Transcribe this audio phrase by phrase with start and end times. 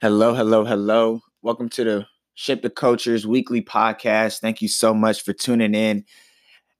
[0.00, 1.22] Hello, hello, hello.
[1.42, 4.38] Welcome to the Shape the Cultures weekly podcast.
[4.38, 6.04] Thank you so much for tuning in.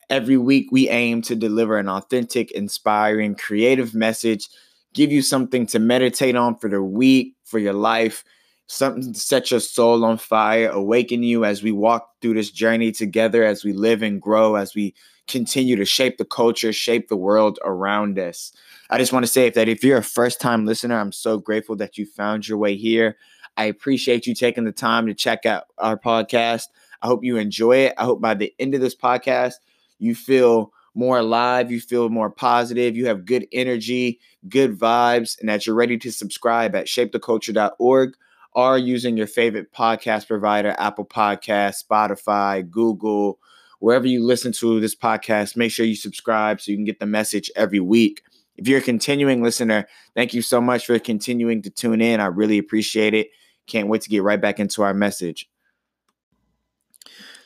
[0.09, 4.49] Every week, we aim to deliver an authentic, inspiring, creative message,
[4.95, 8.23] give you something to meditate on for the week, for your life,
[8.69, 12.93] something to set your soul on fire, awaken you as we walk through this journey
[12.93, 14.95] together, as we live and grow, as we
[15.29, 18.53] continue to shape the culture, shape the world around us.
[18.91, 21.77] I just want to say that if you're a first time listener, I'm so grateful
[21.77, 23.17] that you found your way here.
[23.57, 26.65] I appreciate you taking the time to check out our podcast.
[27.03, 27.95] I hope you enjoy it.
[27.99, 29.55] I hope by the end of this podcast,
[29.99, 35.49] you feel more alive, you feel more positive, you have good energy, good vibes, and
[35.49, 38.15] that you're ready to subscribe at shapetheculture.org
[38.53, 43.39] or using your favorite podcast provider, Apple Podcast, Spotify, Google,
[43.79, 47.07] wherever you listen to this podcast, make sure you subscribe so you can get the
[47.07, 48.23] message every week.
[48.57, 52.21] If you're a continuing listener, thank you so much for continuing to tune in.
[52.21, 53.29] I really appreciate it.
[53.67, 55.49] Can't wait to get right back into our message.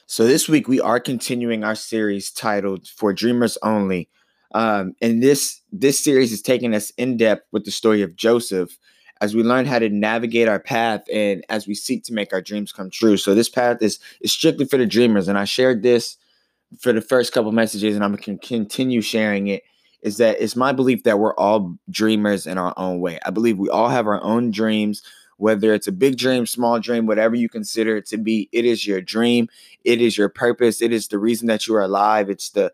[0.06, 4.08] So, this week we are continuing our series titled For Dreamers Only.
[4.54, 8.76] Um, and this this series is taking us in depth with the story of Joseph
[9.22, 12.42] as we learn how to navigate our path and as we seek to make our
[12.42, 13.16] dreams come true.
[13.16, 15.28] So this path is, is strictly for the dreamers.
[15.28, 16.16] And I shared this
[16.80, 19.62] for the first couple messages, and I'm gonna continue sharing it.
[20.02, 23.20] Is that it's my belief that we're all dreamers in our own way.
[23.24, 25.02] I believe we all have our own dreams,
[25.36, 28.48] whether it's a big dream, small dream, whatever you consider it to be.
[28.50, 29.48] It is your dream.
[29.84, 30.82] It is your purpose.
[30.82, 32.28] It is the reason that you are alive.
[32.28, 32.72] It's the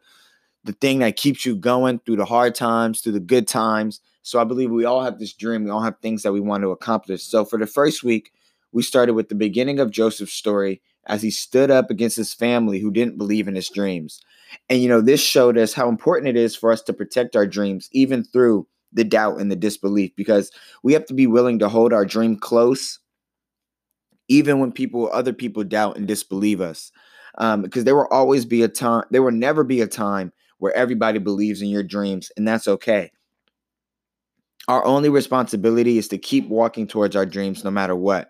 [0.64, 4.00] the thing that keeps you going through the hard times, through the good times.
[4.28, 5.64] So I believe we all have this dream.
[5.64, 7.22] We all have things that we want to accomplish.
[7.22, 8.30] So for the first week,
[8.72, 12.78] we started with the beginning of Joseph's story as he stood up against his family
[12.78, 14.20] who didn't believe in his dreams.
[14.68, 17.46] And, you know, this showed us how important it is for us to protect our
[17.46, 20.50] dreams, even through the doubt and the disbelief, because
[20.82, 22.98] we have to be willing to hold our dream close,
[24.28, 26.92] even when people, other people doubt and disbelieve us.
[27.38, 30.74] Um, because there will always be a time, there will never be a time where
[30.74, 33.10] everybody believes in your dreams, and that's okay.
[34.68, 38.28] Our only responsibility is to keep walking towards our dreams no matter what.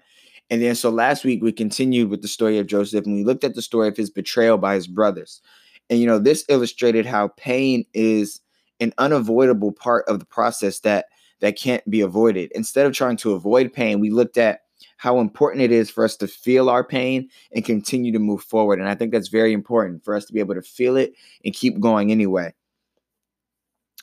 [0.50, 3.44] And then, so last week we continued with the story of Joseph and we looked
[3.44, 5.42] at the story of his betrayal by his brothers.
[5.90, 8.40] And, you know, this illustrated how pain is
[8.80, 11.06] an unavoidable part of the process that
[11.40, 12.50] that can't be avoided.
[12.54, 14.62] Instead of trying to avoid pain, we looked at
[14.96, 18.80] how important it is for us to feel our pain and continue to move forward.
[18.80, 21.54] And I think that's very important for us to be able to feel it and
[21.54, 22.52] keep going anyway.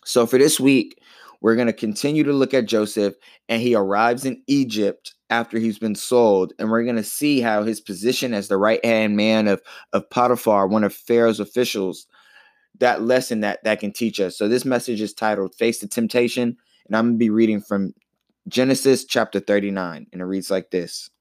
[0.06, 1.02] So for this week,
[1.46, 3.14] we're going to continue to look at Joseph,
[3.50, 6.54] and he arrives in Egypt after he's been sold.
[6.58, 9.62] And we're going to see how his position as the right hand man of,
[9.94, 12.08] of Potiphar, one of Pharaoh's officials,
[12.80, 14.36] that lesson that, that can teach us.
[14.36, 16.58] So this message is titled Face the Temptation.
[16.88, 17.94] And I'm going to be reading from
[18.48, 20.08] Genesis chapter 39.
[20.12, 21.12] And it reads like this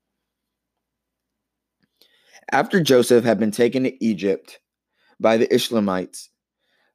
[2.51, 4.59] After Joseph had been taken to Egypt
[5.21, 6.31] by the Ishmaelites,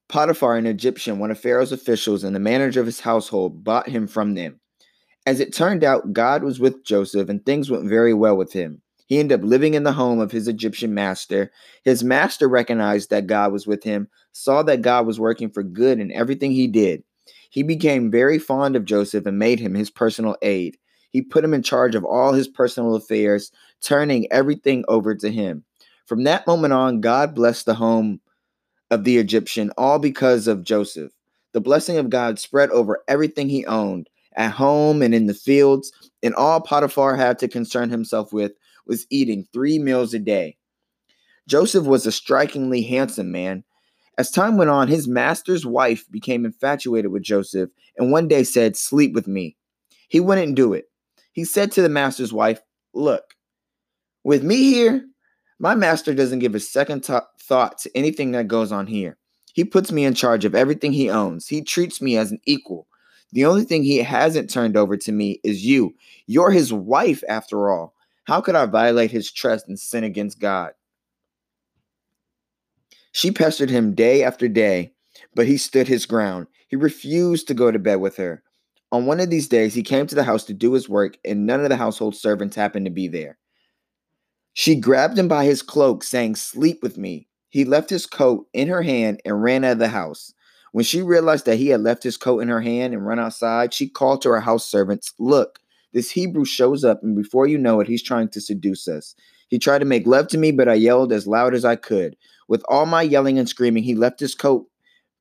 [0.10, 4.08] Potiphar, an Egyptian, one of Pharaoh's officials and the manager of his household, bought him
[4.08, 4.60] from them.
[5.26, 8.82] As it turned out, God was with Joseph and things went very well with him.
[9.06, 11.52] He ended up living in the home of his Egyptian master.
[11.84, 16.00] His master recognized that God was with him, saw that God was working for good
[16.00, 17.04] in everything he did.
[17.52, 20.78] He became very fond of Joseph and made him his personal aide.
[21.12, 25.64] He put him in charge of all his personal affairs, turning everything over to him.
[26.06, 28.22] From that moment on, God blessed the home
[28.92, 31.12] of the Egyptian, all because of Joseph.
[31.54, 35.92] The blessing of God spread over everything he owned, at home and in the fields,
[36.24, 38.54] and all Potiphar had to concern himself with
[38.86, 40.58] was eating three meals a day.
[41.48, 43.64] Joseph was a strikingly handsome man.
[44.18, 48.76] As time went on, his master's wife became infatuated with Joseph and one day said,
[48.76, 49.56] Sleep with me.
[50.10, 50.86] He wouldn't do it.
[51.32, 52.62] He said to the master's wife,
[52.94, 53.36] Look,
[54.24, 55.06] with me here,
[55.60, 59.18] my master doesn't give a second t- thought to anything that goes on here.
[59.54, 61.48] He puts me in charge of everything he owns.
[61.48, 62.88] He treats me as an equal.
[63.34, 65.94] The only thing he hasn't turned over to me is you.
[66.28, 67.94] You're his wife, after all.
[68.24, 70.72] How could I violate his trust and sin against God?
[73.12, 74.94] She pestered him day after day,
[75.36, 76.48] but he stood his ground.
[76.68, 78.44] He refused to go to bed with her.
[78.92, 81.46] On one of these days, he came to the house to do his work, and
[81.46, 83.38] none of the household servants happened to be there.
[84.54, 87.28] She grabbed him by his cloak, saying, Sleep with me.
[87.50, 90.34] He left his coat in her hand and ran out of the house.
[90.72, 93.74] When she realized that he had left his coat in her hand and run outside,
[93.74, 95.60] she called to her house servants, Look,
[95.94, 99.16] this Hebrew shows up, and before you know it, he's trying to seduce us.
[99.50, 102.16] He tried to make love to me, but I yelled as loud as I could.
[102.48, 104.68] With all my yelling and screaming, he left his coat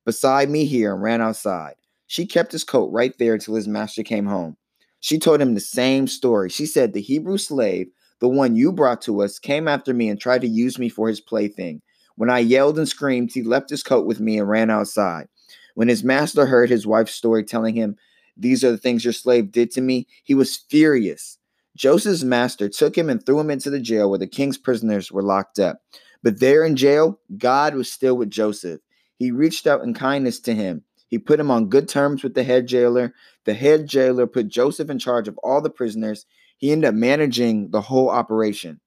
[0.05, 1.75] beside me here and ran outside.
[2.05, 4.57] She kept his coat right there until his master came home.
[4.99, 6.49] She told him the same story.
[6.49, 7.87] She said, The Hebrew slave,
[8.19, 11.07] the one you brought to us, came after me and tried to use me for
[11.07, 11.81] his plaything.
[12.15, 15.27] When I yelled and screamed, he left his coat with me and ran outside.
[15.75, 17.95] When his master heard his wife's story telling him,
[18.35, 21.37] These are the things your slave did to me, he was furious.
[21.77, 25.23] Joseph's master took him and threw him into the jail where the king's prisoners were
[25.23, 25.81] locked up.
[26.21, 28.81] But there in jail, God was still with Joseph.
[29.15, 30.83] He reached out in kindness to him.
[31.07, 33.13] He put him on good terms with the head jailer.
[33.45, 36.25] The head jailer put Joseph in charge of all the prisoners.
[36.59, 38.81] He ended up managing the whole operation.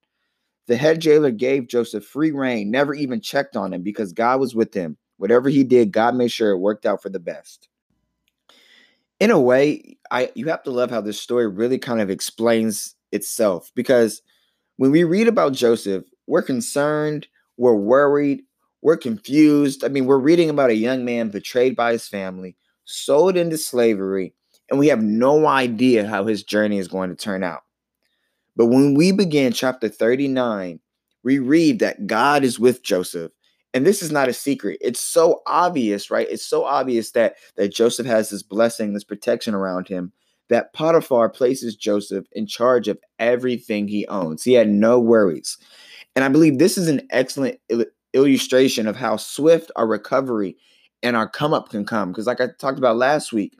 [0.68, 4.54] The head jailer gave Joseph free rein, never even checked on him because God was
[4.54, 4.96] with him.
[5.16, 7.68] Whatever he did, God made sure it worked out for the best.
[9.20, 12.94] In a way, I you have to love how this story really kind of explains
[13.10, 14.20] itself because
[14.76, 17.26] when we read about Joseph, we're concerned,
[17.56, 18.42] we're worried,
[18.82, 19.84] we're confused.
[19.84, 24.34] I mean, we're reading about a young man betrayed by his family, sold into slavery,
[24.72, 27.60] and we have no idea how his journey is going to turn out.
[28.56, 30.80] But when we begin chapter 39,
[31.22, 33.32] we read that God is with Joseph.
[33.74, 34.78] And this is not a secret.
[34.80, 36.26] It's so obvious, right?
[36.30, 40.10] It's so obvious that that Joseph has this blessing, this protection around him
[40.48, 44.42] that Potiphar places Joseph in charge of everything he owns.
[44.42, 45.58] He had no worries.
[46.16, 47.84] And I believe this is an excellent il-
[48.14, 50.56] illustration of how swift our recovery
[51.02, 52.10] and our come up can come.
[52.10, 53.54] Because, like I talked about last week,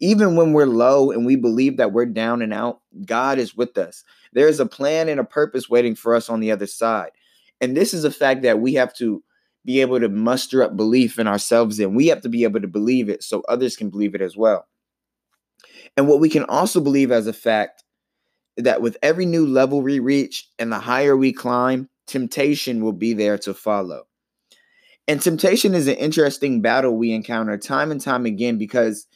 [0.00, 3.76] even when we're low and we believe that we're down and out, God is with
[3.76, 4.04] us.
[4.32, 7.10] There's a plan and a purpose waiting for us on the other side.
[7.60, 9.22] And this is a fact that we have to
[9.64, 12.68] be able to muster up belief in ourselves and we have to be able to
[12.68, 14.66] believe it so others can believe it as well.
[15.96, 17.82] And what we can also believe as a fact
[18.56, 23.12] that with every new level we reach and the higher we climb, temptation will be
[23.12, 24.06] there to follow.
[25.06, 29.06] And temptation is an interesting battle we encounter time and time again because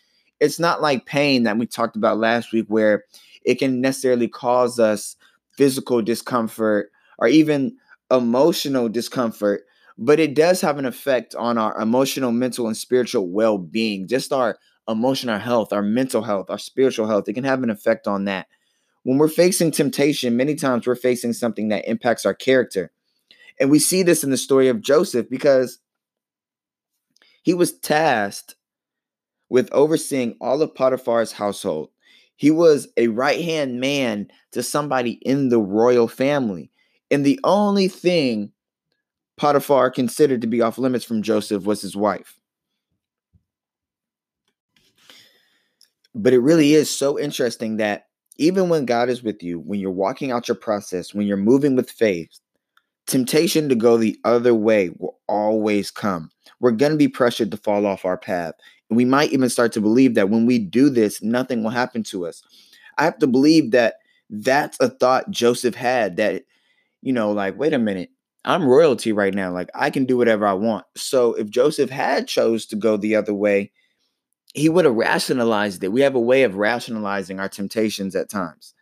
[0.42, 3.04] it's not like pain that we talked about last week, where
[3.44, 5.14] it can necessarily cause us
[5.56, 7.76] physical discomfort or even
[8.10, 9.62] emotional discomfort,
[9.96, 14.32] but it does have an effect on our emotional, mental, and spiritual well being, just
[14.32, 14.58] our
[14.88, 17.28] emotional health, our mental health, our spiritual health.
[17.28, 18.48] It can have an effect on that.
[19.04, 22.90] When we're facing temptation, many times we're facing something that impacts our character.
[23.60, 25.78] And we see this in the story of Joseph because
[27.42, 28.56] he was tasked
[29.52, 31.90] with overseeing all of Potiphar's household.
[32.36, 36.70] He was a right hand man to somebody in the royal family.
[37.10, 38.50] And the only thing
[39.36, 42.40] Potiphar considered to be off limits from Joseph was his wife.
[46.14, 48.06] But it really is so interesting that
[48.38, 51.76] even when God is with you, when you're walking out your process, when you're moving
[51.76, 52.40] with faith,
[53.06, 56.30] temptation to go the other way will always come.
[56.60, 58.54] We're going to be pressured to fall off our path.
[58.96, 62.26] We might even start to believe that when we do this, nothing will happen to
[62.26, 62.42] us.
[62.98, 63.96] I have to believe that
[64.30, 66.44] that's a thought Joseph had that,
[67.02, 68.10] you know, like, wait a minute,
[68.44, 69.52] I'm royalty right now.
[69.52, 70.84] Like, I can do whatever I want.
[70.96, 73.72] So if Joseph had chose to go the other way,
[74.54, 75.92] he would have rationalized it.
[75.92, 78.74] We have a way of rationalizing our temptations at times.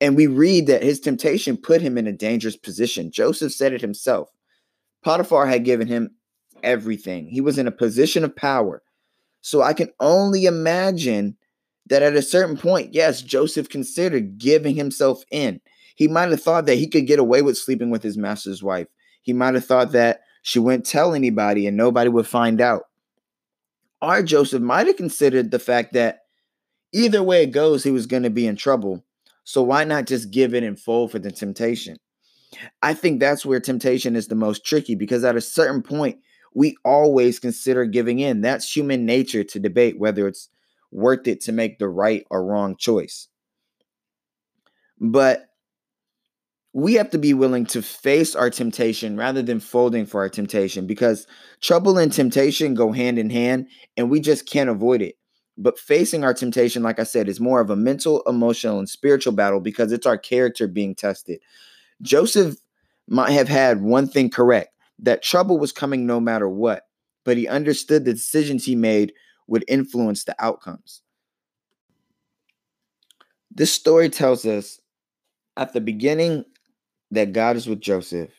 [0.00, 3.10] And we read that his temptation put him in a dangerous position.
[3.10, 4.30] Joseph said it himself.
[5.02, 6.14] Potiphar had given him
[6.62, 8.82] everything, he was in a position of power.
[9.40, 11.36] So I can only imagine
[11.86, 15.60] that at a certain point, yes, Joseph considered giving himself in.
[15.96, 18.86] He might have thought that he could get away with sleeping with his master's wife.
[19.22, 22.84] He might have thought that she wouldn't tell anybody and nobody would find out.
[24.00, 26.20] Our Joseph might have considered the fact that
[26.92, 29.04] either way it goes, he was going to be in trouble.
[29.44, 31.96] So why not just give in in full for the temptation?
[32.82, 36.18] I think that's where temptation is the most tricky because at a certain point,
[36.54, 38.40] we always consider giving in.
[38.40, 40.48] That's human nature to debate whether it's
[40.90, 43.28] worth it to make the right or wrong choice.
[44.98, 45.46] But
[46.72, 50.86] we have to be willing to face our temptation rather than folding for our temptation
[50.86, 51.26] because
[51.60, 53.66] trouble and temptation go hand in hand
[53.96, 55.16] and we just can't avoid it.
[55.58, 59.32] But facing our temptation, like I said, is more of a mental, emotional, and spiritual
[59.32, 61.40] battle because it's our character being tested.
[62.02, 62.56] Joseph
[63.08, 64.70] might have had one thing correct
[65.02, 66.84] that trouble was coming no matter what,
[67.24, 69.12] but he understood the decisions he made
[69.46, 71.02] would influence the outcomes.
[73.50, 74.80] This story tells us
[75.56, 76.44] at the beginning
[77.10, 78.30] that God is with Joseph.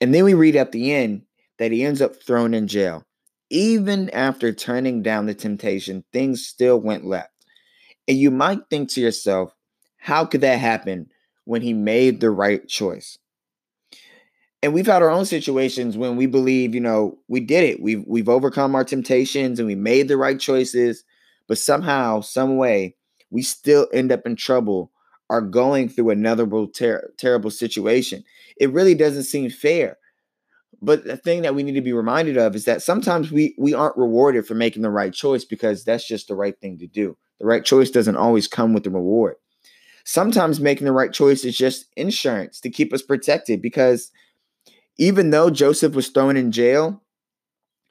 [0.00, 1.22] And then we read at the end
[1.58, 3.04] that he ends up thrown in jail.
[3.50, 7.32] Even after turning down the temptation, things still went left.
[8.06, 9.54] And you might think to yourself,
[9.98, 11.10] how could that happen
[11.44, 13.18] when he made the right choice?
[14.62, 17.80] And we've had our own situations when we believe, you know, we did it.
[17.80, 21.04] We've we've overcome our temptations and we made the right choices,
[21.48, 22.94] but somehow, some way,
[23.30, 24.92] we still end up in trouble
[25.30, 28.24] or going through another ter- terrible situation.
[28.58, 29.96] It really doesn't seem fair.
[30.82, 33.72] But the thing that we need to be reminded of is that sometimes we we
[33.72, 37.16] aren't rewarded for making the right choice because that's just the right thing to do.
[37.38, 39.36] The right choice doesn't always come with the reward.
[40.04, 44.10] Sometimes making the right choice is just insurance to keep us protected because
[45.00, 47.02] even though Joseph was thrown in jail,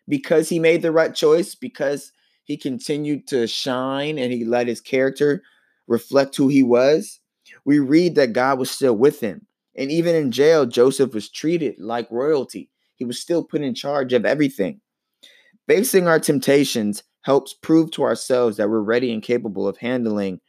[0.07, 2.11] because he made the right choice, because
[2.43, 5.41] he continued to shine and he let his character
[5.87, 7.19] reflect who he was,
[7.65, 9.47] we read that God was still with him.
[9.75, 12.69] And even in jail, Joseph was treated like royalty.
[12.95, 14.79] He was still put in charge of everything.
[15.67, 20.41] Facing our temptations helps prove to ourselves that we're ready and capable of handling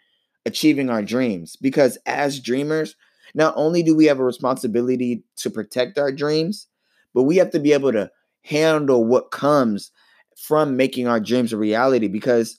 [0.45, 1.57] achieving our dreams.
[1.57, 2.97] Because as dreamers,
[3.35, 6.67] not only do we have a responsibility to protect our dreams,
[7.15, 8.11] but we have to be able to
[8.45, 9.91] handle what comes
[10.37, 12.09] from making our dreams a reality.
[12.09, 12.59] Because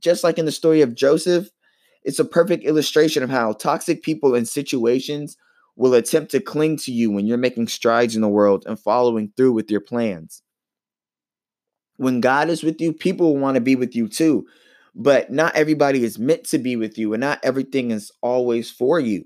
[0.00, 1.48] just like in the story of Joseph,
[2.02, 5.36] it's a perfect illustration of how toxic people and situations
[5.76, 9.32] will attempt to cling to you when you're making strides in the world and following
[9.36, 10.42] through with your plans.
[11.96, 14.46] When God is with you, people want to be with you too.
[14.94, 19.00] But not everybody is meant to be with you, and not everything is always for
[19.00, 19.24] you.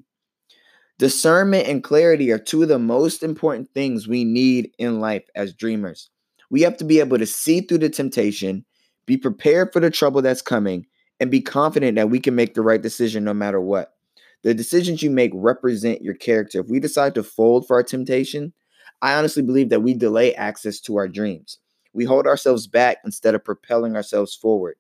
[0.99, 5.53] Discernment and clarity are two of the most important things we need in life as
[5.53, 6.09] dreamers.
[6.49, 8.65] We have to be able to see through the temptation,
[9.05, 10.87] be prepared for the trouble that's coming,
[11.21, 13.93] and be confident that we can make the right decision no matter what.
[14.43, 16.61] The decisions you make represent your character.
[16.61, 18.55] If we decide to fold for our temptation,
[19.03, 21.59] I honestly believe that we delay access to our dreams.
[21.93, 24.77] We hold ourselves back instead of propelling ourselves forward.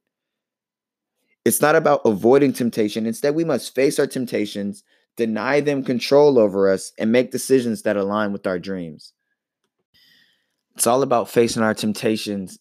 [1.44, 3.06] It's not about avoiding temptation.
[3.06, 4.82] Instead, we must face our temptations,
[5.16, 9.12] deny them control over us, and make decisions that align with our dreams.
[10.74, 12.58] It's all about facing our temptations,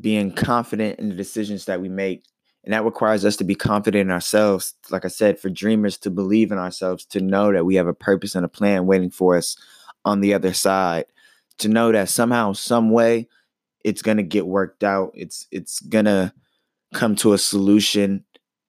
[0.00, 2.24] being confident in the decisions that we make,
[2.62, 4.74] and that requires us to be confident in ourselves.
[4.90, 7.94] Like I said, for dreamers to believe in ourselves, to know that we have a
[7.94, 9.56] purpose and a plan waiting for us
[10.04, 11.06] on the other side,
[11.58, 13.28] to know that somehow, some way,
[13.84, 15.12] it's gonna get worked out.
[15.14, 16.32] It's it's gonna
[16.94, 18.24] come to a solution.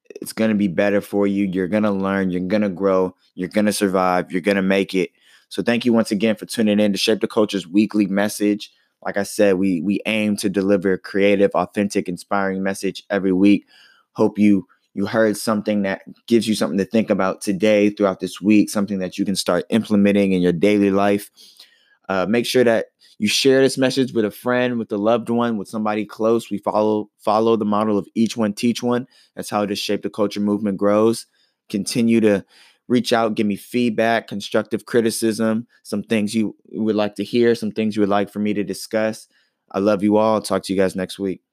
[0.09, 1.45] It's gonna be better for you.
[1.45, 2.29] You're gonna learn.
[2.29, 3.15] You're gonna grow.
[3.35, 4.31] You're gonna survive.
[4.31, 5.11] You're gonna make it.
[5.49, 8.71] So thank you once again for tuning in to Shape the Culture's weekly message.
[9.03, 13.67] Like I said, we we aim to deliver a creative, authentic, inspiring message every week.
[14.13, 18.41] Hope you you heard something that gives you something to think about today throughout this
[18.41, 21.29] week, something that you can start implementing in your daily life.
[22.07, 25.57] Uh, make sure that you share this message with a friend, with a loved one,
[25.57, 26.49] with somebody close.
[26.49, 29.07] We follow follow the model of each one teach one.
[29.35, 31.25] That's how this shape the culture movement grows.
[31.69, 32.45] Continue to
[32.87, 37.71] reach out, give me feedback, constructive criticism, some things you would like to hear, some
[37.71, 39.27] things you would like for me to discuss.
[39.71, 40.41] I love you all.
[40.41, 41.44] Talk to you guys next week.